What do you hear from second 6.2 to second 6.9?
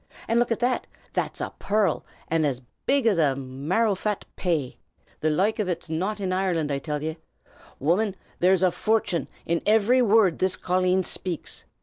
Ireland, I